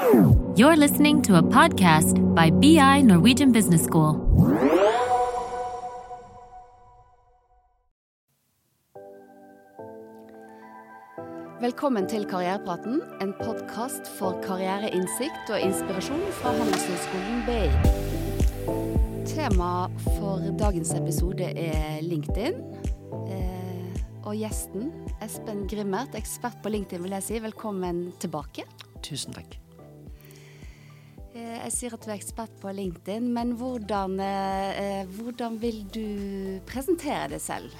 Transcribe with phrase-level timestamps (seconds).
[0.00, 4.16] You're listening to a podcast by BI Norwegian Business School.
[11.60, 17.68] Velkommen til Karrierepraten, en podkast for karriereinnsikt og inspirasjon fra Handelshøyskolen BI.
[19.28, 19.72] Tema
[20.16, 22.62] for dagens episode er LinkedIn.
[23.28, 27.42] Eh, og gjesten, Espen Grimmert, ekspert på LinkedIn, vil jeg si.
[27.50, 28.64] Velkommen tilbake.
[29.04, 29.60] Tusen takk.
[31.30, 36.58] Eh, jeg sier at du er ekspert på LinkedIn, men hvordan, eh, hvordan vil du
[36.66, 37.70] presentere deg selv?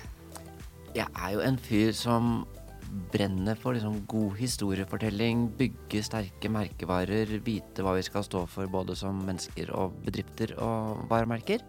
[0.94, 2.46] Jeg er jo en fyr som
[3.10, 8.96] brenner for liksom god historiefortelling, bygge sterke merkevarer, vite hva vi skal stå for både
[8.98, 11.62] som mennesker og bedrifter og varemerker.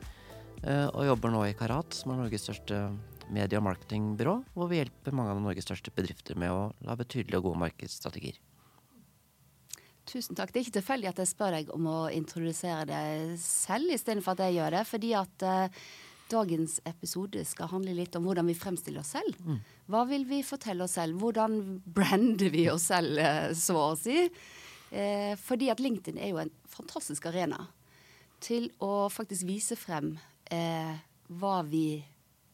[0.61, 2.91] Eh, og jobber nå i Karat, som er Norges største
[3.31, 7.41] medie- og marketingbyrå, hvor vi hjelper mange av Norges største bedrifter med å lage tydelige
[7.41, 8.37] og gode markedsstrategier.
[10.09, 10.49] Tusen takk.
[10.51, 14.47] Det er ikke tilfeldig at jeg spør deg om å introdusere deg selv istedenfor at
[14.47, 14.85] jeg gjør det.
[14.89, 15.83] fordi at uh,
[16.31, 19.37] dagens episode skal handle litt om hvordan vi fremstiller oss selv.
[19.45, 19.59] Mm.
[19.91, 21.19] Hva vil vi fortelle oss selv?
[21.21, 24.25] Hvordan brander vi oss selv, uh, så å si?
[24.91, 27.67] Uh, fordi at LinkedIn er jo en fantastisk arena
[28.41, 30.15] til å faktisk vise frem
[30.51, 32.01] hva vi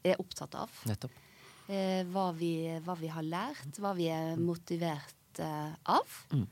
[0.06, 0.74] er opptatt av.
[0.86, 1.14] Nettopp.
[2.12, 2.52] Hva vi,
[2.86, 6.20] hva, vi, har lært, hva vi er motivert av.
[6.36, 6.44] Mm.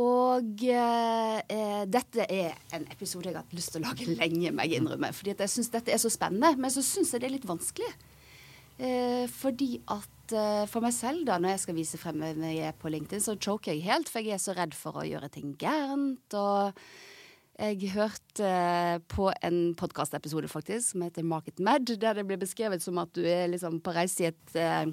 [0.00, 4.64] Og eh, dette er en episode jeg har hatt lyst til å lage lenge, må
[4.64, 5.12] jeg innrømme.
[5.12, 6.54] Fordi jeg syns dette er så spennende.
[6.56, 7.92] Men så syns jeg det er litt vanskelig.
[8.80, 12.70] Eh, fordi at eh, for meg selv, da, når jeg skal vise frem hvem jeg
[12.70, 14.08] er på LinkedIn, så choker jeg helt.
[14.08, 16.40] For jeg er så redd for å gjøre ting gærent.
[16.40, 16.80] Og
[17.60, 22.82] jeg hørte eh, på en podkastepisode faktisk som heter Market Med, der det blir beskrevet
[22.82, 24.88] som at du er liksom på reise i et eh,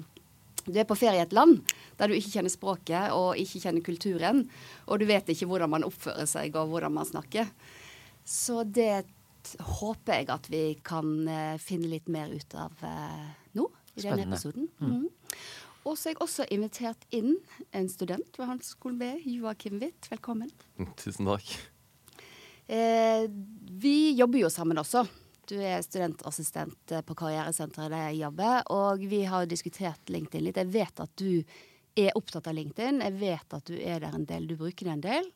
[0.72, 1.60] du er på ferie i et land
[2.00, 4.44] der du ikke kjenner språket og ikke kjenner kulturen,
[4.86, 7.50] og du vet ikke hvordan man oppfører seg og hvordan man snakker.
[8.24, 9.04] Så det
[9.80, 14.28] håper jeg at vi kan uh, finne litt mer ut av uh, nå i denne
[14.28, 14.68] episoden.
[14.80, 14.94] Mm.
[15.00, 15.36] Mm.
[15.88, 17.38] Og så har jeg også invitert inn
[17.76, 20.10] en student ved Handelsskolen B, Joakim Witt.
[20.12, 20.52] Velkommen.
[21.00, 21.54] Tusen takk.
[22.70, 23.24] Eh,
[23.82, 25.06] vi jobber jo sammen også.
[25.50, 30.60] Du er studentassistent på karrieresenteret der jeg jobber, og vi har diskutert LinkedIn litt.
[30.60, 31.42] Jeg vet at du
[31.98, 34.92] er opptatt av LinkedIn, jeg vet at du er der en del, du bruker det
[34.92, 35.30] en del.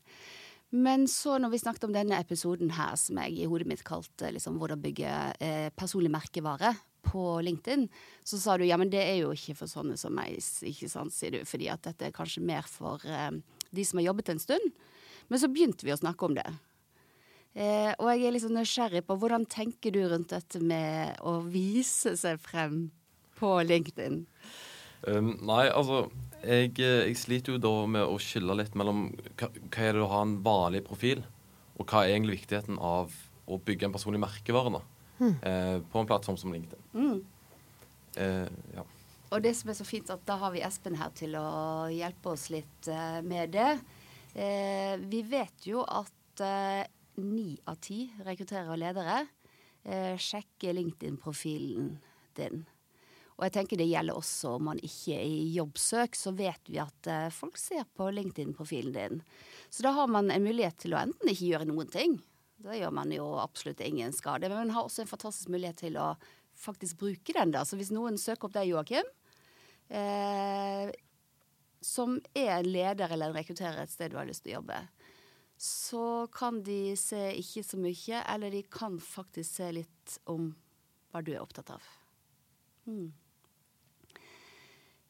[0.75, 4.30] Men så når vi snakket om denne episoden her, som jeg i hodet mitt kalte
[4.34, 5.10] liksom, 'Hvordan bygge
[5.41, 7.88] eh, personlig merkevare' på LinkedIn,
[8.25, 11.12] så sa du ja, men det er jo ikke for sånne som meg, ikke sant,
[11.12, 13.31] sier du, fordi at dette er kanskje mer for eh,
[13.70, 14.70] de som har jobbet en stund.
[15.28, 16.46] Men så begynte vi å snakke om det.
[17.54, 22.16] Eh, og jeg er liksom nysgjerrig på hvordan tenker du rundt dette med å vise
[22.19, 22.88] seg frem
[23.38, 24.25] på LinkedIn?
[25.04, 26.06] Um, nei, altså
[26.41, 29.06] jeg, jeg, sliter jo da med å skille litt mellom
[29.37, 31.22] hva, hva er det å ha en vanlig profil,
[31.76, 33.12] og hva er egentlig viktigheten av
[33.44, 34.82] å bygge en personlig merkevare da,
[35.20, 35.34] mm.
[35.34, 36.84] eh, på en plattform som LinkedIn.
[36.97, 37.20] Mm.
[38.16, 38.48] Eh,
[38.78, 38.87] ja.
[39.34, 41.47] Og det som er så fint, at da har vi Espen her til å
[41.93, 43.72] hjelpe oss litt uh, med det.
[44.34, 46.82] Eh, vi vet jo at uh,
[47.22, 49.19] ni av ti rekrutterere og ledere
[49.84, 51.97] eh, sjekker LinkedIn-profilen
[52.38, 52.64] din.
[53.34, 56.78] Og jeg tenker det gjelder også om man ikke er i jobbsøk, så vet vi
[56.82, 59.25] at eh, folk ser på LinkedIn-profilen din.
[59.70, 62.20] Så da har man en mulighet til å enten ikke gjøre noen ting,
[62.64, 65.98] da gjør man jo absolutt ingen skade, men man har også en fantastisk mulighet til
[66.00, 66.14] å
[66.56, 67.50] faktisk bruke den.
[67.52, 67.64] da.
[67.66, 69.08] Så hvis noen søker opp deg, Joakim,
[69.91, 70.92] eh,
[71.84, 74.78] som er en leder eller en rekrutterer et sted du har lyst til å jobbe,
[75.64, 80.50] så kan de se ikke så mye, eller de kan faktisk se litt om
[81.08, 81.86] hva du er opptatt av.
[82.84, 83.06] Mm.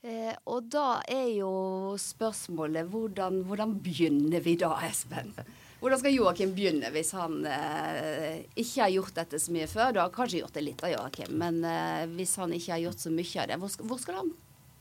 [0.04, 1.50] Eh, og da er jo
[1.98, 5.32] spørsmålet hvordan, hvordan, begynner vi da, Espen?
[5.80, 9.90] Hvordan skal Joakim begynne hvis han eh, ikke har gjort dette så mye før?
[9.90, 13.02] Du har kanskje gjort det litt av Joakim, men eh, hvis han ikke har gjort
[13.08, 14.34] så mye av det, hvor skal, hvor skal han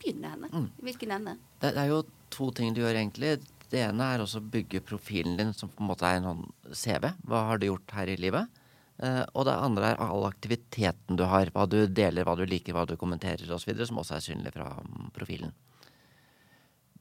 [0.03, 0.51] begynne henne?
[0.53, 0.69] Mm.
[0.85, 1.39] Hvilken ende?
[1.55, 2.03] Det, det er jo
[2.33, 3.37] to ting du gjør, egentlig.
[3.73, 6.43] Det ene er å bygge profilen din, som på en måte er en sånn
[6.77, 7.09] CV.
[7.25, 8.61] Hva har du gjort her i livet?
[9.01, 11.49] Uh, og det andre er all aktiviteten du har.
[11.55, 13.73] Hva du deler, hva du liker, hva du kommenterer osv.
[13.89, 15.55] Som også er synlig fra um, profilen.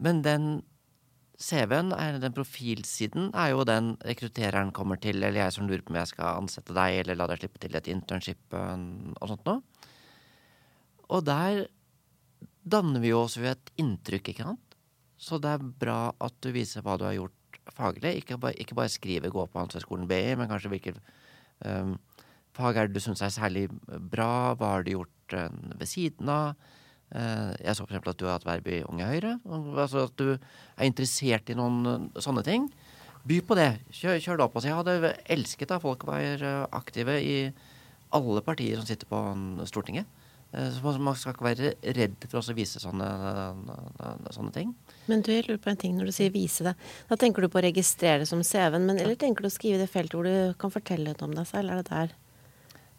[0.03, 0.49] Men den
[1.43, 1.93] CV-en,
[2.23, 6.13] den profilsiden, er jo den rekruttereren kommer til, eller jeg som lurer på om jeg
[6.15, 9.89] skal ansette deg, eller la deg slippe til et internship og sånt noe.
[11.13, 11.65] Og der
[12.63, 14.72] danner vi jo også et inntrykk, ikke sant?
[15.23, 18.17] Så det er bra at du viser hva du har gjort faglig.
[18.23, 20.95] Ikke bare, ikke bare skrive 'gå på Handelshøyskolen BI', men kanskje hvilke
[21.65, 21.99] um,
[22.57, 24.55] fag er det du syns er særlig bra?
[24.59, 25.49] Hva har du gjort uh,
[25.79, 26.57] ved siden av?
[27.15, 29.39] Uh, jeg så eksempel at du har hatt verb i Unge Høyre.
[29.47, 32.67] Altså at du er interessert i noen uh, sånne ting.
[33.23, 33.79] By på det.
[33.95, 34.57] Kjør, kjør det opp.
[34.57, 36.43] Altså, jeg hadde elsket at folk var
[36.75, 37.37] aktive i
[38.13, 39.21] alle partier som sitter på
[39.71, 40.09] Stortinget.
[40.53, 43.09] Eh, Så man skal ikke være redd for å vise sånne,
[44.35, 44.75] sånne ting.
[45.09, 46.75] Men du, jeg lurer på en ting når du sier vise det.
[47.09, 49.81] Da tenker du på å registrere det som CV-en, men eller tenker du å skrive
[49.81, 51.73] det feltet hvor du kan fortelle litt om deg selv?
[51.73, 52.13] Er det der?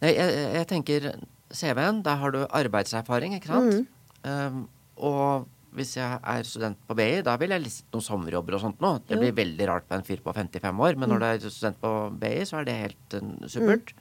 [0.02, 1.10] Nei, jeg, jeg tenker
[1.54, 3.92] CV-en, der har du arbeidserfaring, ikke sant?
[4.24, 4.64] Um,
[4.98, 8.82] og hvis jeg er student på BI, da vil jeg liste noen sommerjobber og sånt
[8.82, 8.92] nå.
[9.06, 9.22] Det Jo.
[9.24, 11.90] blir veldig rart på en fyr på 55 år, men når du er student på
[12.18, 13.94] BI, så er det helt uh, supert.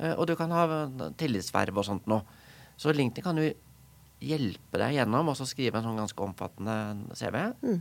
[0.00, 0.66] Uh, og du kan ha
[1.20, 2.20] tillitsverv og sånt nå.
[2.76, 3.50] Så LinkedIn kan jo
[4.20, 6.76] hjelpe deg gjennom og så skrive en sånn ganske omfattende
[7.16, 7.36] CV.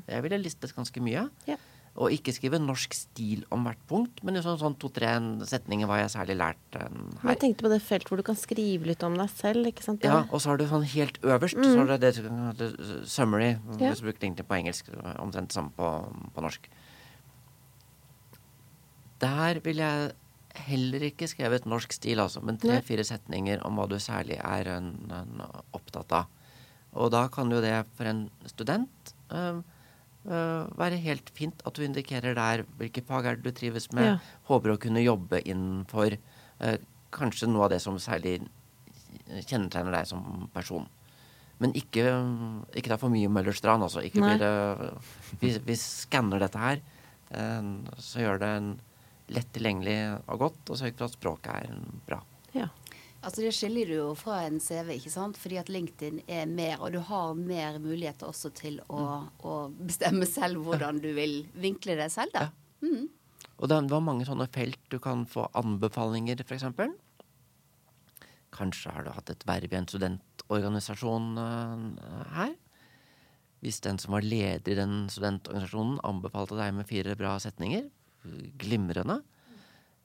[0.08, 1.30] Jeg ville listet ganske mye.
[1.48, 1.56] Ja.
[1.96, 5.14] Og ikke skrive norsk stil om hvert punkt, men sånn, sånn to-tre
[5.48, 7.30] setninger hva jeg særlig lært Men her.
[7.32, 10.04] jeg tenkte på det feltet hvor du kan skrive litt om deg selv, ikke sant?
[10.04, 12.12] Ja, og så har du sånn helt øverst, så har du det,
[12.60, 13.94] det summary, Ja.
[13.94, 14.92] hvis du bruker LinkedIn på engelsk,
[15.24, 15.88] omtrent samme på,
[16.36, 16.68] på norsk.
[19.24, 20.12] Der vil jeg
[20.68, 24.92] heller ikke skrevet norsk stil, altså, men tre-fire setninger om hva du særlig er en,
[25.12, 25.44] en
[25.76, 26.26] opptatt av.
[26.96, 29.60] Og da kan jo det for en student øh,
[30.30, 34.14] øh, være helt fint at du indikerer der hvilke fag er det du trives med,
[34.14, 34.18] Ja.
[34.48, 36.78] håper å kunne jobbe innenfor øh,
[37.12, 38.40] kanskje noe av det som særlig
[39.48, 40.88] kjennetegner deg som person.
[41.60, 42.04] Men ikke,
[42.76, 44.02] ikke ta for mye Møllerstrand, altså.
[44.04, 44.34] Ikke Nei.
[44.36, 44.90] blir det
[45.40, 46.82] Vi, vi skanner dette her,
[48.04, 48.68] så gjør det en
[49.34, 49.98] lett tilgjengelig
[50.30, 52.20] og godt, og sørg for at språket er bra.
[52.56, 52.70] Ja.
[53.26, 55.38] Altså Det skiller du jo fra en CV, ikke sant?
[55.42, 60.28] fordi at LinkedIn er mer, og du har mer muligheter også til å, å bestemme
[60.30, 62.36] selv hvordan du vil vinkle deg selv.
[62.38, 62.52] da.
[62.86, 63.08] Mm.
[63.56, 66.68] Og det var mange sånne felt du kan få anbefalinger, f.eks.
[68.56, 72.54] Kanskje har du hatt et verv i en studentorganisasjon eh, her.
[73.66, 77.88] Hvis den som var leder i den studentorganisasjonen anbefalte deg med fire bra setninger,
[78.62, 79.22] glimrende.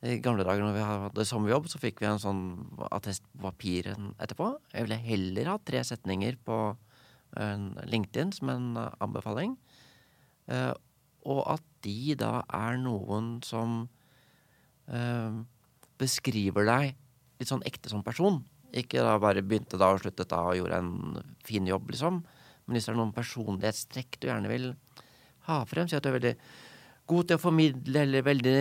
[0.01, 2.45] I gamle dager når vi hadde sommerjobb, så fikk vi en sånn
[2.89, 4.55] attest på papiren etterpå.
[4.73, 6.57] Jeg ville heller ha tre setninger på
[7.37, 9.59] eh, LinkedIn som en eh, anbefaling.
[10.49, 10.73] Eh,
[11.29, 13.85] og at de da er noen som
[16.01, 16.97] beskriver deg
[17.39, 18.41] litt sånn ekte som person.
[18.75, 22.19] Ikke da bare begynte da og sluttet da og gjorde en fin jobb, liksom.
[22.65, 24.67] Men hvis det er noen personlighetstrekk du gjerne vil
[25.47, 26.35] ha frem, si at du er veldig
[27.11, 28.55] god til å formidle, eller veldig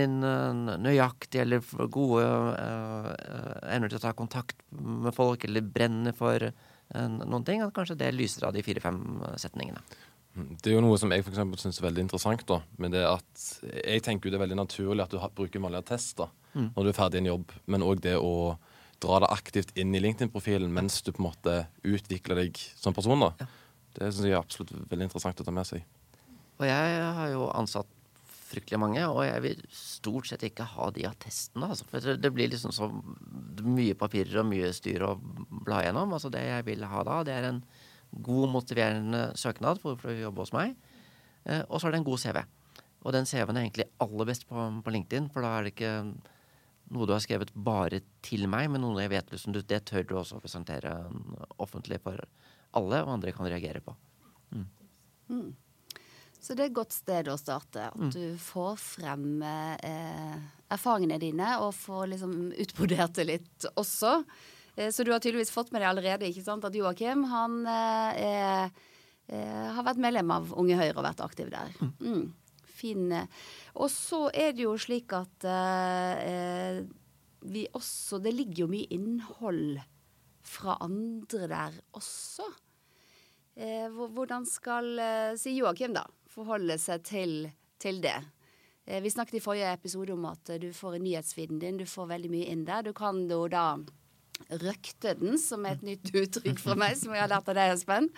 [0.81, 1.63] nøyaktig, eller
[1.93, 3.09] gode eh,
[3.75, 7.97] evner til å ta kontakt med folk, eller brenner for uh, noen ting, at kanskje
[7.99, 8.99] det lyser av de fire-fem
[9.39, 9.83] setningene.
[10.39, 12.45] Det er jo noe som jeg for synes er veldig interessant.
[12.47, 13.45] da, men det at
[13.83, 16.69] Jeg tenker jo det er veldig naturlig at du bruker vanlige attester mm.
[16.75, 18.57] når du er ferdig i en jobb, men òg det å
[18.99, 21.55] dra det aktivt inn i LinkedIn-profilen mens du på en måte
[21.87, 23.19] utvikler deg som person.
[23.19, 23.47] da.
[23.95, 25.85] Det syns jeg er absolutt veldig interessant å ta med seg.
[26.59, 27.89] Og jeg har jo ansatt
[28.49, 31.69] fryktelig mange, og jeg vil stort sett ikke ha de attestene.
[31.69, 32.89] Altså, for det- blir liksom så
[33.63, 35.19] mye papirer og mye styr å
[35.65, 36.13] bla gjennom.
[36.13, 37.63] Altså det jeg vil ha da, det er en
[38.21, 40.75] god, motiverende søknad for, å jobbe hos meg.
[41.45, 42.43] Eh, og så er det en god CV.
[43.05, 45.93] Og den CV-en er egentlig aller best på, på LinkedIn, for da er det ikke
[46.89, 50.15] noe du har skrevet bare til meg, men noe jeg vet liksom, det tør du
[50.17, 50.91] også å presentere
[51.61, 52.19] offentlig for
[52.73, 53.95] alle, og andre kan reagere på.
[56.39, 57.89] Så det er et godt sted å starte.
[57.91, 60.37] At du får frem eh,
[60.71, 64.13] erfaringene dine, og får liksom utbrodert det litt også.
[64.77, 68.69] Eh, så du har tydeligvis fått med deg allerede ikke sant, at Joakim han eh,
[69.27, 71.75] eh, har vært medlem av Unge Høyre og vært aktiv der.
[71.99, 72.29] Mm.
[72.79, 73.11] Fin.
[73.11, 73.27] eh.
[73.75, 76.79] Og så er det jo slik at eh,
[77.39, 79.77] vi også Det ligger jo mye innhold
[80.43, 82.47] fra andre der også.
[83.59, 84.87] Eh, hvordan skal
[85.39, 87.33] si Joakim, da, forholde seg til,
[87.81, 88.17] til det?
[88.87, 92.11] Eh, vi snakket i forrige episode om at eh, du får nyhetsfeeden din, du får
[92.13, 92.85] veldig mye inn der.
[92.87, 93.71] Du kan jo da
[94.49, 97.75] røkte den, som er et nytt uttrykk fra meg, som jeg har lært av deg,
[97.75, 98.09] Espen.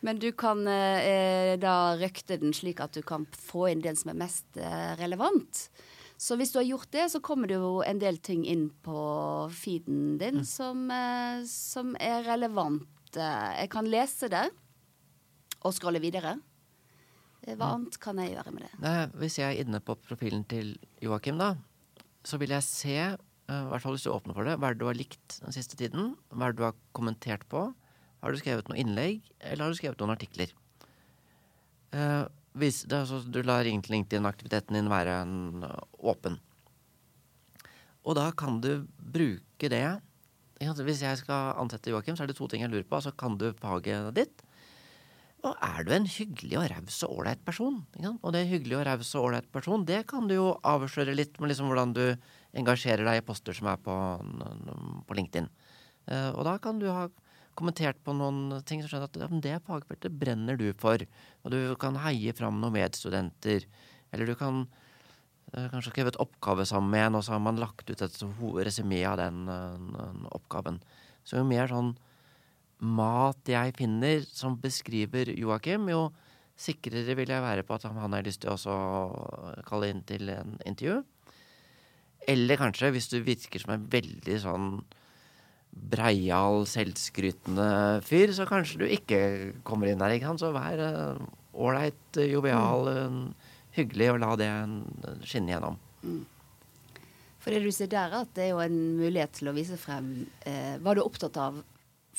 [0.00, 4.14] Men du kan eh, da røkte den slik at du kan få inn den som
[4.14, 5.66] er mest eh, relevant.
[6.20, 8.96] Så hvis du har gjort det, så kommer det jo en del ting inn på
[9.56, 12.88] feeden din som, eh, som er relevant.
[13.16, 14.46] Eh, Jeg kan lese det
[15.64, 16.38] og scrolle videre.
[17.46, 18.72] Eh, Hva annet kan jeg gjøre med det?
[18.82, 21.54] Nei, hvis jeg er inne på profilen til Joakim, da,
[22.26, 24.76] så vil jeg se, eh, i hvert fall hvis du åpner for det, hva er
[24.76, 26.14] det du har likt den siste tiden?
[26.34, 27.70] Hva er det du har kommentert på?
[28.20, 30.52] Har du skrevet noen innlegg, eller har du skrevet noen artikler?
[31.96, 32.26] Eh,
[32.60, 36.38] hvis altså, du lar LinkedIn-aktiviteten din være en, eh, åpen.
[38.04, 40.00] Og da kan du bruke det
[40.60, 42.96] Hvis jeg skal ansette Joakim, så er det to ting jeg lurer på.
[42.96, 44.42] Altså, kan du faget ditt?
[45.40, 47.78] Og er du en hyggelig og raus og ålreit person,
[48.10, 51.52] og det hyggelig og raus og ålreit person, det kan du jo avsløre litt med
[51.52, 52.04] liksom hvordan du
[52.60, 53.94] engasjerer deg i poster som er på,
[55.08, 55.48] på LinkedIn.
[56.10, 57.06] Uh, og da kan du ha
[57.58, 61.02] kommentert på noen ting som skjønner at ja, det fagfeltet brenner du for.
[61.44, 63.66] Og du kan heie fram noen medstudenter.
[64.12, 67.60] Eller du kan uh, kanskje skrive et oppgave sammen med en, og så har man
[67.60, 68.22] lagt ut et
[68.66, 70.82] resymé av den, uh, oppgaven.
[71.24, 71.94] Så jo mer sånn
[72.80, 76.08] mat jeg finner som beskriver Joakim, jo
[76.60, 78.78] sikrere vil jeg være på at han har lyst til å
[79.68, 81.00] kalle inn til en intervju.
[82.28, 84.72] Eller kanskje, hvis du virker som en veldig sånn
[85.70, 89.20] breial, selvskrytende fyr, så kanskje du ikke
[89.66, 90.16] kommer inn der.
[90.16, 90.42] ikke sant?
[90.42, 91.22] Så vær eh,
[91.54, 94.50] ålreit, uh, jovial, uh, hyggelig, og la det
[95.30, 95.78] skinne gjennom.
[96.02, 96.20] Mm.
[97.40, 100.10] For det du ser der, at det er jo en mulighet til å vise frem
[100.44, 101.62] eh, hva du er opptatt av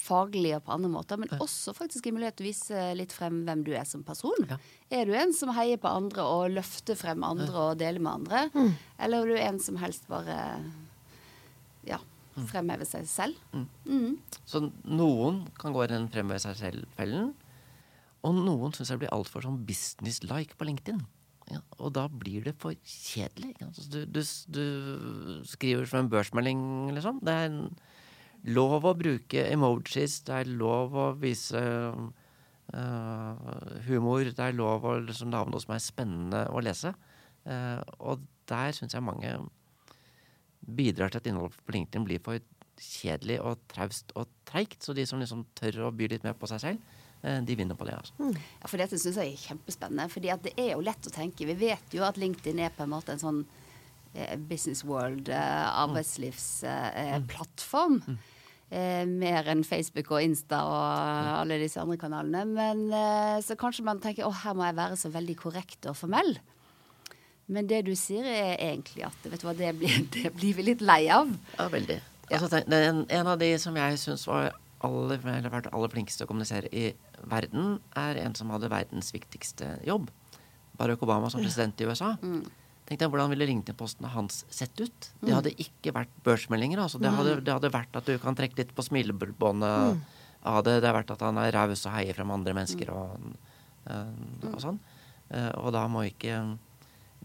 [0.02, 3.66] faglige på andre måter, men også faktisk en mulighet til å vise litt frem hvem
[3.68, 4.48] du er som person.
[4.50, 4.58] Ja.
[4.98, 8.48] Er du en som heier på andre og løfter frem andre og deler med andre?
[8.56, 8.74] Mm.
[9.06, 10.40] Eller er du en som helst bare
[11.88, 12.02] ja,
[12.36, 12.50] mm.
[12.50, 13.40] fremhever seg selv?
[13.54, 13.68] Mm.
[13.86, 14.42] Mm.
[14.50, 17.32] Så noen kan gå i den fremheve seg selv-fellen.
[18.28, 21.02] Og noen syns jeg blir altfor sånn business-like på LinkedIn.
[21.52, 23.56] Ja, og da blir det for kjedelig.
[23.92, 24.66] Du, du, du,
[25.50, 26.62] skriver som en børsmelding,
[26.96, 27.20] liksom.
[27.26, 27.64] Det er en
[28.50, 33.36] lov å bruke emojis, det er lov å vise uh,
[33.88, 36.94] humor, det er lov å liksom, lage noe som er spennende å lese.
[37.46, 39.36] Uh, og der syns jeg mange
[40.62, 42.42] bidrar til at innholdet på LinkedIn blir for
[42.82, 44.82] kjedelig og traust og treigt.
[44.82, 46.92] Så de som liksom tør å by litt mer på seg selv,
[47.26, 47.98] uh, de vinner på det.
[48.02, 48.18] Altså.
[48.22, 48.38] Mm.
[48.38, 50.10] Ja, for dette syns jeg er kjempespennende.
[50.10, 51.50] fordi det er jo lett å tenke.
[51.50, 53.44] Vi vet jo at LinkedIn er på en måte en sånn
[54.50, 58.02] business world, arbeidslivsplattform.
[58.08, 58.18] Mm.
[58.72, 62.46] Eh, mer enn Facebook og Insta og alle disse andre kanalene.
[62.48, 65.98] Men eh, så kanskje man tenker å her må jeg være så veldig korrekt og
[66.00, 66.38] formell.
[67.52, 70.68] Men det du sier er egentlig at vet du hva, det blir, det blir vi
[70.70, 71.34] litt lei av.
[71.58, 72.00] Ja, veldig.
[72.30, 72.40] Ja.
[72.40, 74.54] Altså, en, en, av de som jeg syns var
[74.88, 76.94] aller, eller vært aller flinkest til å kommunisere i
[77.28, 80.08] verden, er en som hadde verdens viktigste jobb.
[80.80, 82.16] Barack Obama som president i USA.
[82.24, 82.46] Mm.
[82.92, 85.06] Tenk deg, Hvordan ville LinkedIn-postene hans sett ut?
[85.22, 85.36] Det mm.
[85.38, 86.82] hadde ikke vært børsmeldinger.
[86.84, 87.00] Altså.
[87.00, 90.02] Det, hadde, det, hadde, vært at du kan trekke litt på smilebåndet mm.
[90.52, 90.74] av det.
[90.84, 93.30] Det har vært at han er raus og heier frem andre mennesker og,
[93.88, 94.12] uh,
[94.52, 94.82] og sånn.
[95.32, 96.42] Uh, og da må ikke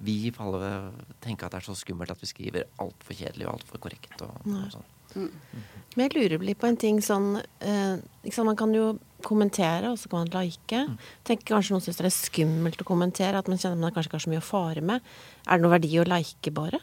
[0.06, 0.92] vi falle
[1.24, 4.14] tenke at det er så skummelt at vi skriver altfor kjedelig og altfor korrekt.
[4.22, 4.92] og, og sånn.
[5.16, 10.10] Men jeg lurer litt på en ting sånn eh, Man kan jo kommentere, og så
[10.10, 10.82] kan man like.
[10.88, 10.98] Mm.
[11.26, 14.20] Tenker Kanskje noen syns det er skummelt å kommentere, at man kjenner man kanskje ikke
[14.20, 15.10] har så mye å fare med.
[15.46, 16.80] Er det noe verdi å like, bare?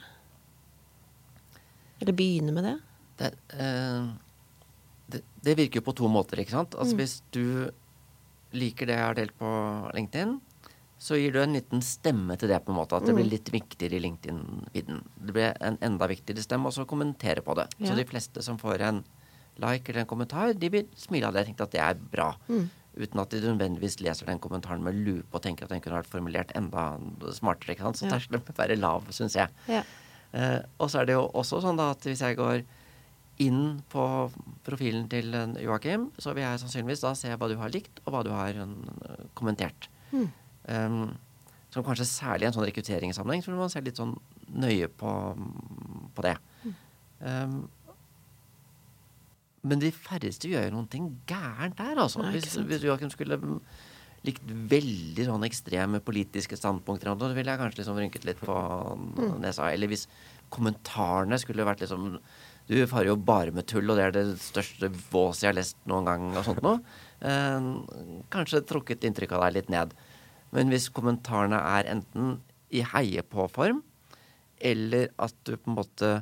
[2.03, 2.77] Eller begynne med det?
[3.21, 4.11] Det, uh,
[5.13, 6.75] det, det virker jo på to måter, ikke sant.
[6.75, 7.01] Altså mm.
[7.01, 7.45] hvis du
[8.53, 9.51] liker det jeg har delt på
[9.95, 10.35] LinkedIn,
[11.03, 12.95] så gir du en liten stemme til det, på en måte.
[12.95, 13.33] At det blir mm.
[13.33, 15.01] litt viktigere i LinkedIn-vidden.
[15.19, 17.67] Det blir en enda viktigere stemme, og så kommentere på det.
[17.79, 17.89] Ja.
[17.89, 19.01] Så de fleste som får en
[19.61, 22.29] like eller en kommentar, de vil smile av det Jeg tenkte at det er bra.
[22.47, 22.69] Mm.
[22.93, 26.11] Uten at de nødvendigvis leser den kommentaren med lupe og tenker at den kunne vært
[26.11, 26.93] formulert enda
[27.33, 27.73] smartere.
[27.73, 27.99] ikke sant?
[28.01, 29.49] Så terskelen bør være lav, syns jeg.
[29.67, 29.81] Ja.
[30.33, 32.63] Eh, og så er det jo også sånn da at hvis jeg går
[33.41, 34.05] inn på
[34.65, 38.21] profilen til Joakim, så vil jeg sannsynligvis da se hva du har likt, og hva
[38.25, 39.89] du har uh, kommentert.
[40.11, 40.27] Mm.
[40.69, 40.99] Um,
[41.73, 44.13] som kanskje særlig i en sånn rekrutteringssammenheng, så vil man se litt sånn
[44.53, 45.13] nøye på,
[46.13, 46.35] på det.
[47.23, 47.63] Um,
[49.63, 52.21] men de færreste gjør jo noen ting gærent der, altså.
[52.23, 53.39] Nei, hvis, hvis Joakim skulle
[54.23, 59.37] likt veldig sånn ekstreme politiske standpunkter, så ville jeg kanskje liksom rynket litt på mm.
[59.43, 59.69] nesa.
[59.71, 60.07] Eller hvis
[60.53, 62.17] kommentarene skulle vært liksom
[62.69, 65.79] Du farer jo bare med tull, og det er det største våset jeg har lest
[65.89, 66.79] noen gang, og sånt noe.
[67.19, 67.65] Eh,
[68.31, 69.95] kanskje trukket inntrykk av deg litt ned.
[70.55, 72.37] Men hvis kommentarene er enten
[72.71, 73.81] i heie-på-form,
[74.63, 76.13] eller at du på en måte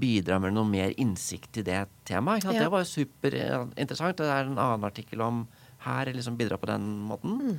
[0.00, 2.46] bidrar med noe mer innsikt i det temaet.
[2.48, 2.64] Ja.
[2.64, 4.18] Det var jo superinteressant.
[4.18, 5.44] Det er en annen artikkel om
[5.84, 7.38] her, liksom bidra på den måten.
[7.40, 7.58] Mm.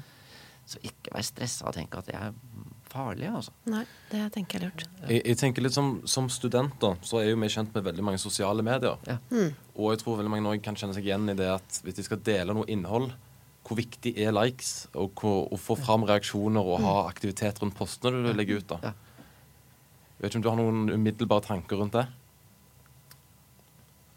[0.66, 2.34] Så ikke vær stressa og tenk at det er
[2.90, 3.54] farlig, altså.
[3.70, 4.86] Nei, det tenker jeg lurt.
[5.04, 8.22] Jeg, jeg tenker litt som, som studenter, så er jo vi kjent med veldig mange
[8.22, 8.98] sosiale medier.
[9.10, 9.20] Ja.
[9.30, 9.54] Mm.
[9.76, 12.08] Og jeg tror veldig mange nå kan kjenne seg igjen i det at hvis de
[12.08, 13.12] skal dele noe innhold,
[13.66, 14.86] hvor viktig er likes?
[14.94, 18.76] Og hvor, å få fram reaksjoner og ha aktivitet rundt postene du legger ut.
[18.76, 18.94] da.
[20.16, 22.06] Jeg vet ikke om du har noen umiddelbare tanker rundt det?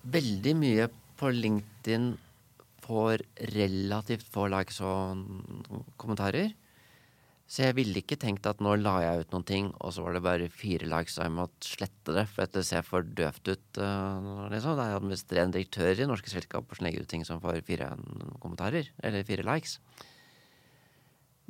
[0.09, 0.89] Veldig mye
[1.19, 2.13] på LinkedIn
[2.89, 5.27] får relativt få likes og
[6.01, 6.55] kommentarer.
[7.49, 10.17] Så jeg ville ikke tenkt at nå la jeg ut noen ting, og så var
[10.17, 13.81] det bare fire likes, og jeg måtte slette det, for det ser for døvt ut.
[13.81, 14.77] Uh, liksom.
[14.77, 17.89] Det er administrerende direktør i norske selskaper som legger ut ting som får fire
[18.43, 19.79] kommentarer, eller fire likes.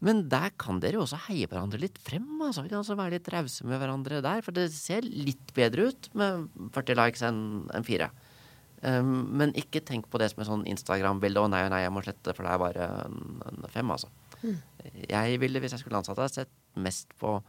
[0.07, 2.29] Men der kan dere jo også heie hverandre litt frem.
[2.47, 2.63] Altså.
[2.63, 4.45] Vi kan altså være litt rause med hverandre der.
[4.47, 6.47] For det ser litt bedre ut med
[6.77, 7.41] 40 likes enn
[7.75, 8.13] enn fire.
[8.79, 11.43] Um, men ikke tenk på det som et sånn Instagram-bilde.
[11.43, 14.11] Å nei, nei, jeg må slette, for det er bare en, en fem, altså.
[15.11, 17.41] Jeg ville, hvis jeg skulle ansatt deg, sett mest på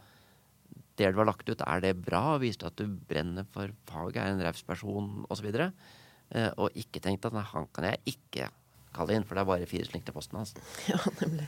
[0.98, 1.62] det du har lagt ut.
[1.62, 2.36] Er det bra?
[2.42, 4.22] Viser det at du brenner for faget?
[4.24, 5.10] Er en raus person?
[5.30, 5.48] Osv.
[5.54, 8.50] Uh, og ikke tenkt at nei, han kan jeg ikke
[8.94, 10.56] kalle inn, for det er bare fire slink til posten hans.
[10.90, 11.46] Ja, nemlig.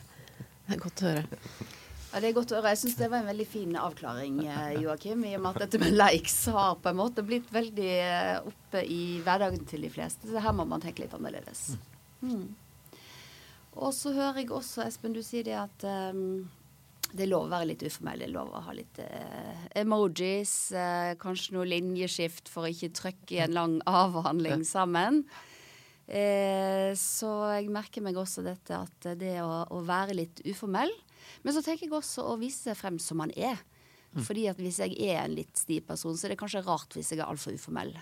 [0.63, 1.41] Det er godt å høre.
[2.13, 2.75] Ja, det er godt å høre.
[2.75, 5.23] Jeg syns det var en veldig fin avklaring, eh, Joakim.
[5.25, 8.83] I og med at dette med likes har på en måte blitt veldig eh, oppe
[8.85, 10.29] i hverdagen til de fleste.
[10.29, 11.71] Så her må man tenke litt annerledes.
[12.21, 12.51] Mm.
[13.81, 16.43] Og så hører jeg også, Espen, du sier det at um,
[17.13, 18.21] det er lov å være litt uformell.
[18.21, 20.53] Det er lov å ha litt uh, emojis.
[20.77, 25.23] Uh, kanskje noe linjeskift for å ikke trykke i en lang avhandling sammen.
[26.05, 30.93] Uh, så jeg merker meg også dette at det å, å, være litt uformell.
[31.43, 33.61] Men så tenker jeg også å vise seg frem som man er.
[34.13, 34.25] Mm.
[34.27, 37.15] Fordi at hvis jeg er en litt stiv person, så er det kanskje rart hvis
[37.15, 37.95] jeg er altfor uformell.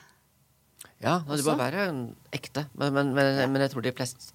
[1.01, 1.89] Ja, det bør være
[2.35, 2.67] ekte.
[2.75, 3.49] Men, men, men, ja.
[3.49, 4.33] men, jeg tror de fleste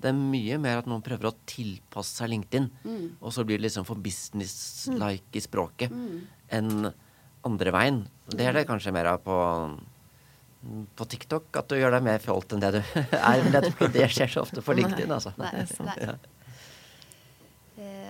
[0.00, 3.04] Det er mye mer at noen prøver å tilpasse seg LinkedIn, mm.
[3.20, 6.18] og så blir det liksom for business-like i språket, mm.
[6.58, 6.90] enn
[7.46, 8.02] andre veien.
[8.28, 9.36] Det er det kanskje mer av på
[10.96, 13.42] på TikTok at du gjør deg mer fjolt enn det du er.
[13.44, 15.12] Men jeg tror ikke det skjer så ofte på LinkedIn.
[15.14, 15.32] Altså.
[15.38, 15.52] Nei,
[15.86, 16.16] nei.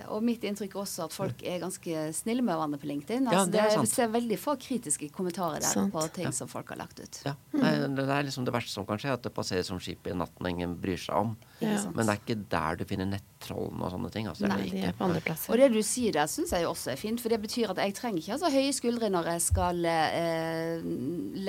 [0.07, 3.27] Eh, og mitt inntrykk er også at folk er ganske snille med hverandre på LinkedIn.
[3.27, 3.87] Altså, ja, det er sant.
[3.87, 5.93] Vi ser veldig få kritiske kommentarer der sant.
[5.93, 6.33] på ting ja.
[6.35, 7.21] som folk har lagt ut.
[7.25, 7.95] Ja, Mm.
[7.97, 10.45] Det er liksom det verste som kan skje, at det passerer som skip i natten
[10.45, 11.31] og ingen bryr seg om.
[11.59, 11.79] Ja.
[11.89, 14.27] Men det er ikke der du finner nettrollene og sånne ting.
[14.29, 15.51] Altså, Nei, de er på andre plasser.
[15.51, 17.23] Og det du sier der, syns jeg også er fint.
[17.23, 20.85] For det betyr at jeg trenger ikke ha så høye skuldre når jeg skal eh,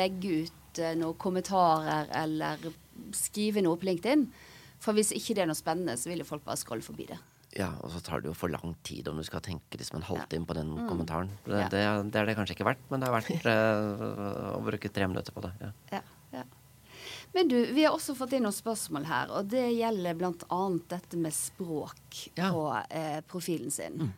[0.01, 2.71] legge ut noen kommentarer eller
[3.17, 4.29] skrive noe på LinkedIn.
[4.83, 7.19] For hvis ikke det er noe spennende, så vil jo folk bare scrolle forbi det.
[7.57, 10.07] Ja, og så tar det jo for lang tid om du skal tenke liksom en
[10.07, 10.49] halvtime ja.
[10.51, 10.85] på den mm.
[10.91, 11.31] kommentaren.
[11.47, 11.69] Det, ja.
[11.73, 15.09] det, det, er det kanskje ikke verdt, men det er verdt uh, å bruke tre
[15.09, 15.55] minutter på det.
[15.63, 15.73] Ja.
[15.97, 16.03] ja.
[16.37, 16.45] ja.
[17.33, 20.63] Men du, vi har også fått inn noen spørsmål her, og det gjelder bl.a.
[20.93, 24.01] dette med språk på eh, profilen sin.
[24.01, 24.13] Mm.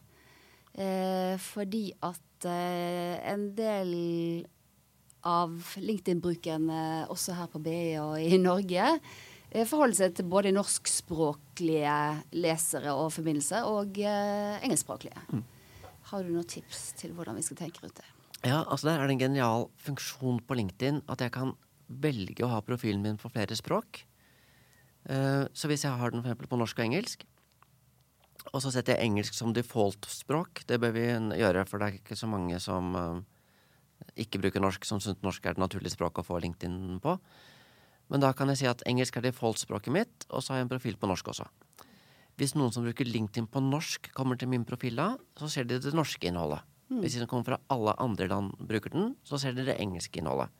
[0.80, 3.94] Eh, fordi at eh, en del
[5.26, 8.94] av LinkedIn-brukerne, også her på BI og i Norge
[9.50, 11.96] eh, forholder seg til både norskspråklige
[12.38, 15.24] lesere og forbindelser og eh, engelskspråklige.
[15.30, 15.42] Mm.
[16.10, 18.08] Har du noen tips til hvordan vi skal tenke rundt det?
[18.40, 21.52] Ja, altså Der er det en genial funksjon på LinkedIn at jeg kan
[21.90, 24.04] velge å ha profilen min på flere språk.
[25.10, 27.24] Uh, så hvis jeg har den for på norsk og engelsk,
[28.52, 31.04] og så setter jeg engelsk som default-språk, det bør vi
[31.40, 32.94] gjøre, for det er ikke så mange som
[34.20, 37.16] ikke bruker norsk som syns norsk er det naturlige språket å få LinkedIn på.
[38.10, 40.72] Men da kan jeg si at engelsk er default-språket mitt, og så har jeg en
[40.72, 41.46] profil på norsk også.
[42.40, 45.78] Hvis noen som bruker LinkedIn på norsk, kommer til min profil da, så ser de
[45.82, 46.64] det norske innholdet.
[46.90, 47.02] Mm.
[47.04, 50.22] Hvis de som kommer fra alle andre land bruker den, så ser de det engelske
[50.22, 50.50] innholdet.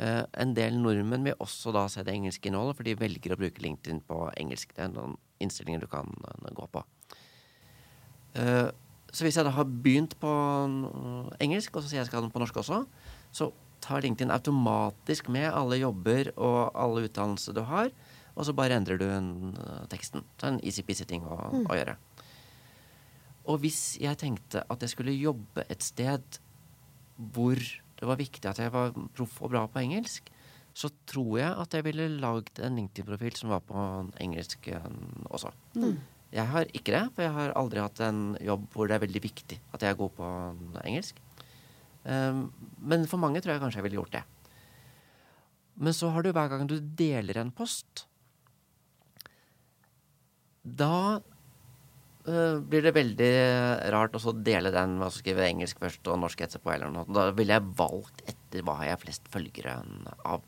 [0.00, 3.38] Uh, en del nordmenn vil også da se det engelske innholdet, for de velger å
[3.38, 4.72] bruke LinkedIn på engelsk.
[4.74, 6.82] Det er noen innstillinger du kan uh, gå på.
[8.34, 8.70] Uh,
[9.10, 10.30] så hvis jeg da har begynt på
[11.42, 12.84] engelsk, og så sier jeg skal ha den på norsk også,
[13.34, 13.50] så
[13.84, 17.92] tar LinkedIn automatisk med alle jobber og alle utdannelser du har,
[18.36, 20.24] og så bare endrer du en, uh, teksten.
[20.38, 21.66] Så er en easy-peasy ting å, mm.
[21.66, 21.96] å, gjøre.
[23.50, 26.40] Og hvis jeg tenkte at jeg skulle jobbe et sted
[27.16, 30.30] hvor det var viktig at jeg var proff og bra på engelsk,
[30.72, 33.82] så tror jeg at jeg ville lagd en LinkedIn-profil som var på
[34.22, 34.88] engelsk uh,
[35.28, 35.52] også.
[35.76, 35.98] Mm.
[36.30, 39.22] Jeg har ikke det, for jeg har aldri hatt en jobb hvor det er veldig
[39.24, 40.28] viktig at jeg er god på
[40.84, 41.18] engelsk.
[42.04, 42.46] Um,
[42.80, 44.22] men for mange tror jeg kanskje jeg ville gjort det.
[45.80, 48.04] Men så har du hver gang du deler en post
[50.60, 53.30] Da uh, blir det veldig
[53.92, 56.72] rart å dele den med å skrive engelsk først og norsk etterpå.
[56.74, 57.08] Eller noe.
[57.08, 59.78] Da ville jeg valgt etter hva jeg har flest følgere
[60.24, 60.44] av.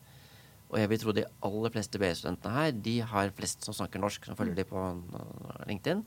[0.73, 4.25] Og jeg vil tro de aller fleste BI-studentene her de har flest som snakker norsk,
[4.25, 6.05] som følger de på uh, LinkedIn.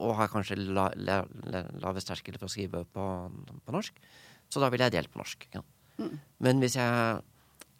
[0.00, 1.20] Og har kanskje la, la,
[1.52, 3.06] la, lavest terskel for å skrive på,
[3.66, 4.00] på, norsk.
[4.50, 5.46] Så da vil jeg delt på norsk.
[5.54, 5.62] Ja.
[6.00, 6.14] Mm.
[6.46, 7.20] Men hvis jeg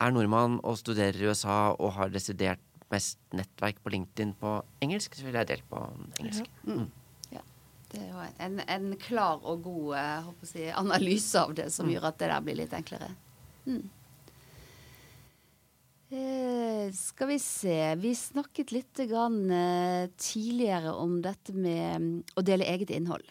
[0.01, 5.15] er nordmann og studerer i USA og har desidert mest nettverk på LinkedIn på engelsk,
[5.17, 5.83] så vil jeg delt på
[6.19, 6.51] engelsk.
[6.65, 6.75] Ja.
[6.75, 6.89] Mm.
[7.37, 7.45] Ja.
[7.93, 11.95] Det er jo en, en, klar og god eh, si, analyse av det som mm.
[11.95, 13.13] gjør at det der blir litt enklere.
[13.67, 13.83] Mm.
[16.11, 16.40] Eh,
[16.95, 22.69] skal vi se Vi snakket litt grann, eh, tidligere om dette med mm, å dele
[22.69, 23.25] eget innhold.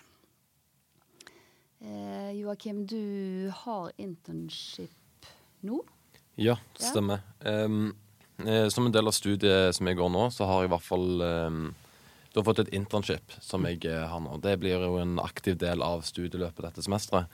[1.80, 5.30] Eh, Joakim, du har internship
[5.64, 5.80] nå?
[6.40, 7.24] Ja, det stemmer.
[7.44, 7.94] Um,
[8.72, 11.10] som en del av studiet som jeg går nå, så har jeg i hvert fall
[12.30, 14.38] Du har fått et internship som jeg eh, har nå.
[14.40, 17.28] Det blir jo en aktiv del av studieløpet dette semesteret.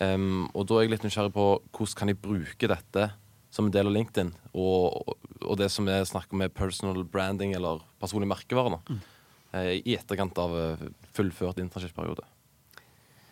[0.00, 3.08] Og da er jeg litt nysgjerrig på hvordan kan jeg bruke dette
[3.50, 5.16] som en del av LinkedIn, og,
[5.50, 8.78] og det som er snakker om er personal branding eller personlig merkevare,
[9.52, 10.84] eh, i etterkant av eh,
[11.16, 12.22] fullført internship-periode.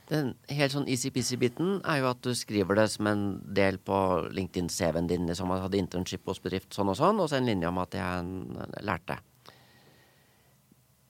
[0.09, 3.97] Den helt sånn easy-peasy-biten er jo at du skriver det som en del på
[4.33, 5.27] LinkedIn-CV-en din.
[5.29, 7.93] Liksom at hadde internship hos bedrift sånn og sånn, og så en linje om at
[7.99, 9.19] jeg n- lærte.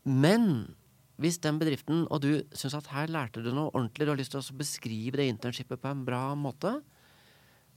[0.08, 0.74] Men
[1.18, 4.34] hvis den bedriften, og du syns at her lærte du noe ordentlig, du har lyst
[4.34, 6.76] til å beskrive det internshipet på en bra måte,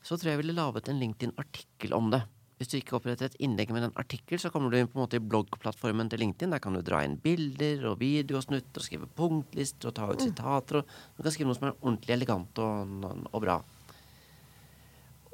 [0.02, 2.22] så tror jeg jeg ville laget en LinkedIn-artikkel om det.
[2.62, 5.02] Hvis du ikke oppretter et innlegg med en artikkel, så kommer du inn på en
[5.02, 6.52] måte i bloggplattformen til LinkedIn.
[6.54, 10.84] Der kan du dra inn bilder og videosnutter og skrive punktlister og ta ut sitater.
[10.84, 12.94] Og du kan skrive noe som er ordentlig elegant og,
[13.32, 13.56] og bra.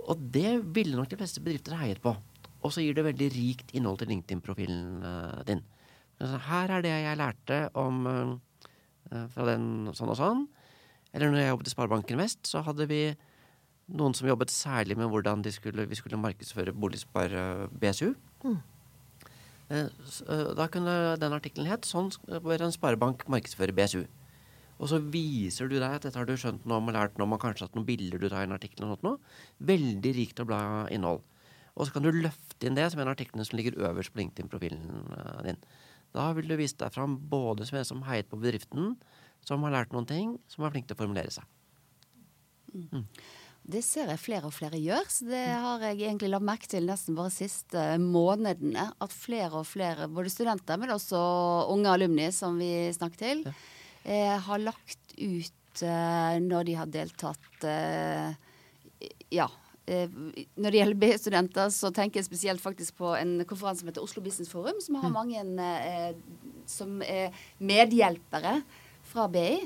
[0.08, 2.16] Og det ville nok de fleste bedrifter heiet på.
[2.64, 5.68] Og så gir det veldig rikt innhold til LinkedIn-profilen eh, din.
[6.48, 10.48] Her er det jeg lærte om eh, fra den sånn og sånn.
[11.12, 13.02] Eller når jeg jobbet i Sparebanken Vest, så hadde vi
[13.88, 18.14] noen som jobbet særlig med hvordan de skulle, vi skulle markedsføre Boligspar eh, BSU.
[18.44, 18.60] Mm.
[19.70, 22.12] eh, Da kunne den artikkelen het 'Sånn
[22.44, 24.08] bør en sparebank markedsføre BSU'.
[24.78, 27.26] Og så viser du deg at dette har du skjønt noe om og lært noe
[27.26, 28.86] om, og kanskje hatt noen bilder du tar i en artikkel.
[28.86, 29.18] og sånt noe.
[29.60, 31.24] Veldig rikt og bla innhold.
[31.76, 34.22] Og så kan du løfte inn det som en av artiklene som ligger øverst på
[34.22, 34.86] LinkedIn-profilen
[35.18, 35.58] eh, din.
[36.14, 38.96] Da vil du vise deg fram både som en som heiet på bedriften,
[39.46, 41.46] som har lært noen ting, som er flink til å formulere seg.
[43.68, 46.86] Det ser jeg flere og flere gjør, så det har jeg egentlig lagt merke til
[46.88, 48.86] nesten bare siste månedene.
[49.04, 51.20] At flere og flere, både studenter, men også
[51.74, 53.42] unge alumni, som vi snakker til,
[54.06, 58.36] eh, har lagt ut eh, når de har deltatt eh,
[59.36, 59.50] Ja.
[59.86, 60.08] Eh,
[60.56, 64.24] når det gjelder BI-studenter, så tenker jeg spesielt faktisk på en konferanse som heter Oslo
[64.24, 66.16] Business Forum, som har mange eh,
[66.68, 68.62] som er medhjelpere
[69.08, 69.60] fra BI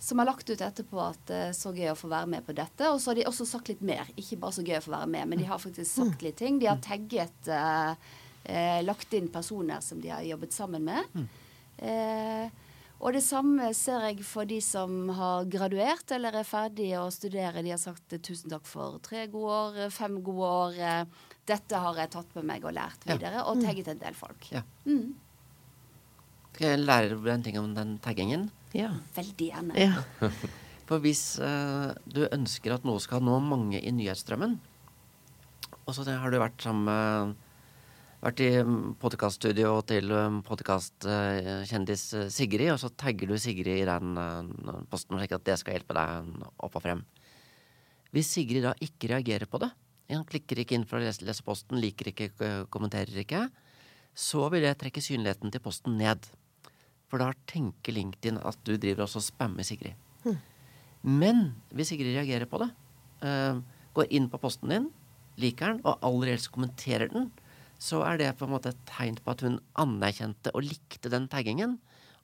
[0.00, 2.54] som har lagt ut etterpå at det er så gøy å få være med på
[2.54, 2.86] dette.
[2.92, 4.06] Og så har de også sagt litt mer.
[4.16, 6.60] Ikke bare så gøy å få være med, men de har faktisk sagt litt ting.
[6.62, 7.92] De har tagget eh,
[8.44, 11.26] eh, Lagt inn personer som de har jobbet sammen med.
[11.82, 12.48] Eh,
[12.98, 17.62] og det samme ser jeg for de som har graduert eller er ferdige å studere.
[17.62, 20.78] De har sagt eh, tusen takk for tre gode år, eh, fem gode år.
[20.82, 23.44] eh, Dette har jeg tatt med meg og lært videre.
[23.48, 24.50] Og tagget en del folk.
[24.52, 24.62] Ja.
[24.84, 25.14] Mm,
[26.52, 28.48] Skal jeg lære deg en ting om den taggingen?
[28.76, 28.92] Ja.
[29.16, 29.76] veldig gjerne.
[29.76, 30.02] ja.
[30.88, 34.54] For hvis uh, du ønsker at noe skal nå mange i nyhetsstrømmen,
[35.84, 37.36] og så har du vært sammen med
[38.18, 38.48] vært i
[38.98, 40.10] podkaststudio til
[40.46, 42.04] podkastkjendis
[42.34, 45.94] Sigrid, og så tagger du Sigrid i den eh, posten slik at det skal hjelpe
[45.96, 47.04] deg opp og frem.
[48.14, 49.70] Hvis Sigrid da ikke reagerer på det,
[50.10, 53.46] han klikker ikke inn for å lese, lese posten, liker ikke, eh, kommenterer ikke,
[54.18, 56.24] så vil det trekke synligheten til posten ned.
[57.08, 59.96] For da tenker LinkedIn at du driver også og spammer Sigrid.
[61.02, 62.68] Men hvis Sigrid reagerer på det,
[63.22, 63.60] uh,
[63.96, 64.88] går inn på posten din,
[65.38, 67.30] liker den, og aller helst kommenterer den,
[67.78, 71.28] så er det på en måte et tegn på at hun anerkjente og likte den
[71.30, 71.76] taggingen.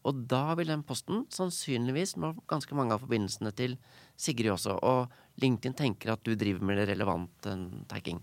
[0.04, 3.78] Og da vil den posten sannsynligvis nå ganske mange av forbindelsene til
[4.20, 4.74] Sigrid også.
[4.82, 8.20] Og LinkedIn tenker at du driver med relevant relevante tagging.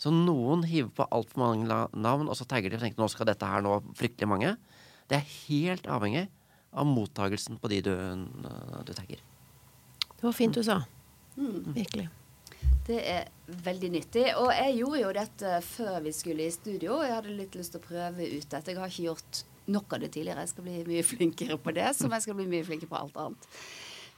[0.00, 3.28] Så noen hiver på altfor mange navn, og så tagger de og tenker nå skal
[3.28, 4.54] dette her nå fryktelig mange.
[5.10, 6.28] Det er helt avhengig
[6.70, 7.92] av mottagelsen på de du,
[8.86, 9.22] du tagger.
[10.14, 10.82] Det var fint du sa.
[11.34, 12.06] Virkelig.
[12.86, 13.28] Det er
[13.66, 14.24] veldig nyttig.
[14.38, 17.00] Og jeg gjorde jo dette før vi skulle i studio.
[17.02, 18.70] Jeg hadde litt lyst til å prøve ut dette.
[18.70, 20.44] Jeg har ikke gjort nok av det tidligere.
[20.44, 23.18] Jeg skal bli mye flinkere på det, som jeg skal bli mye flinkere på alt
[23.22, 23.48] annet.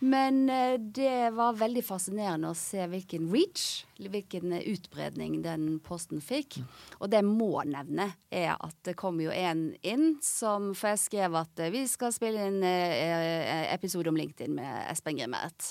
[0.03, 6.59] Men eh, det var veldig fascinerende å se hvilken reach, hvilken utbredning den posten fikk.
[6.99, 11.05] Og det jeg må nevne, er at det kom jo en inn som For jeg
[11.05, 15.71] skrev at eh, vi skal spille inn eh, episode om LinkedIn med Espen Grimert.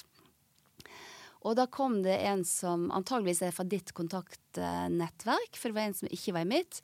[1.41, 5.97] Og da kom det en som antageligvis er fra ditt kontaktnettverk, for det var en
[5.97, 6.81] som ikke var i mitt,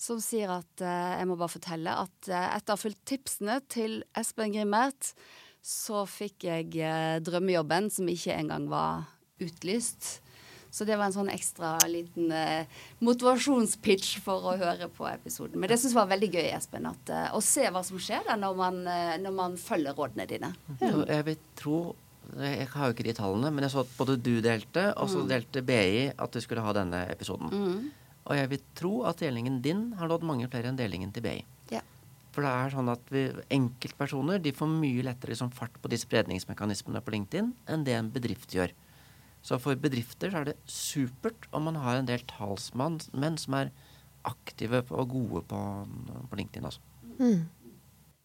[0.00, 3.60] som sier at eh, jeg må bare fortelle at eh, etter å ha fulgt tipsene
[3.70, 5.14] til Espen Grimert,
[5.62, 9.06] så fikk jeg eh, drømmejobben som ikke engang var
[9.40, 10.20] utlyst.
[10.70, 12.68] Så det var en sånn ekstra liten eh,
[13.02, 15.58] motivasjonspitch for å høre på episoden.
[15.58, 18.22] Men det syns jeg var veldig gøy, Espen, at, eh, å se hva som skjer
[18.28, 20.52] da når man, eh, når man følger rådene dine.
[20.78, 20.92] Ja.
[21.16, 21.80] Jeg vil tro
[22.30, 25.24] Jeg har jo ikke de tallene, men jeg så at både du delte, og så
[25.26, 27.50] delte BI at du skulle ha denne episoden.
[28.22, 31.40] Og jeg vil tro at delingen din har nådd mange flere enn delingen til BI.
[32.30, 33.24] For det er sånn at vi,
[33.56, 38.10] enkeltpersoner de får mye lettere liksom, fart på de spredningsmekanismene på LinkedIn enn det en
[38.14, 38.74] bedrift gjør.
[39.42, 43.56] Så for bedrifter så er det supert om man har en del talsmenn menn som
[43.58, 43.72] er
[44.28, 45.60] aktive og gode på,
[46.30, 46.68] på LinkedIn.
[46.68, 46.82] Altså.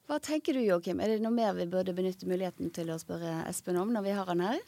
[0.06, 1.00] Hva tenker du, Joakim?
[1.02, 4.18] Er det noe mer vi burde benytte muligheten til å spørre Espen om når vi
[4.18, 4.60] har han her?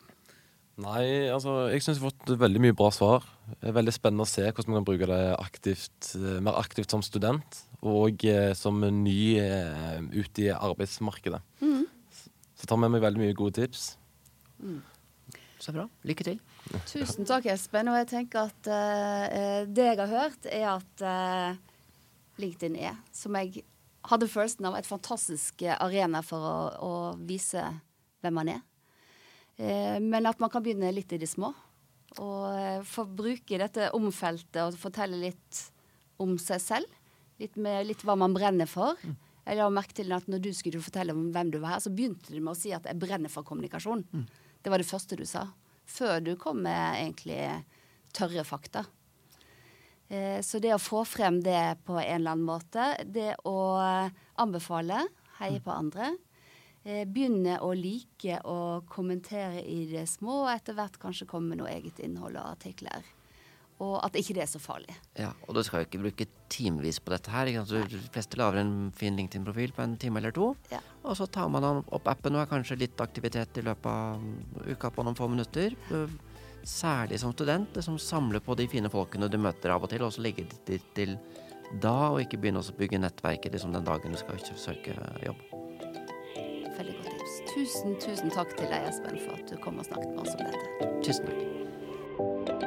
[0.82, 3.26] Nei, altså jeg syns vi har fått veldig mye bra svar.
[3.58, 6.94] Det er veldig spennende å se hvordan vi kan bruke det aktivt, eh, mer aktivt
[6.94, 11.42] som student og eh, som ny eh, ute i arbeidsmarkedet.
[12.58, 13.92] Så tar med meg veldig mye gode tips.
[15.62, 15.88] Så bra.
[16.08, 16.40] Lykke til.
[16.90, 17.90] Tusen takk, Espen.
[17.92, 21.60] Og jeg tenker at eh, det jeg har hørt, er at eh,
[22.42, 23.64] LinkedIn er, som jeg
[24.08, 26.92] hadde følelsen av, et fantastisk arena for å, å
[27.28, 27.64] vise
[28.24, 28.66] hvem man er.
[29.58, 31.54] Eh, men at man kan begynne litt i det små.
[32.24, 35.64] Og eh, få bruke dette omfeltet og fortelle litt
[36.22, 36.97] om seg selv.
[37.40, 38.98] Litt, med, litt hva man brenner for.
[39.48, 41.92] Jeg la merke til at når du skulle fortelle om hvem du var her, så
[41.94, 44.04] begynte du med å si at jeg brenner for kommunikasjon.
[44.64, 45.46] Det var det første du sa.
[45.88, 47.40] Før du kom med egentlig
[48.18, 48.86] tørre fakta.
[50.10, 53.56] Eh, Så det å få frem det på en eller annen måte, det å
[54.40, 55.06] anbefale,
[55.40, 56.16] heie på andre,
[56.84, 61.60] eh, begynne å like å kommentere i det små, og etter hvert kanskje komme med
[61.60, 63.04] noe eget innhold og artikler.
[63.84, 64.96] Og at ikke det er så farlig.
[65.20, 67.52] Ja, og du skal jo ikke bruke timevis på dette her.
[67.70, 70.56] Du De fleste lager en fin LinkedIn-profil på en time eller to.
[70.72, 70.80] Ja.
[71.04, 74.90] Og så tar man opp appen og har kanskje litt aktivitet i løpet av uka
[74.90, 75.78] på noen få minutter.
[76.68, 80.04] Særlig som student, det som samler på de fine folkene du møter av og til,
[80.04, 81.14] og så legge det dit til
[81.84, 85.46] da, og ikke begynne å bygge nettverket liksom den dagen du skal søke jobb.
[86.78, 87.38] Veldig godt tips.
[87.54, 90.44] Tusen, tusen takk til deg, Espen, for at du kom og snakket med oss om
[90.48, 90.92] dette.
[91.06, 92.67] Tusen takk.